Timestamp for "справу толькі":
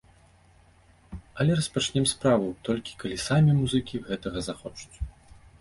2.13-2.97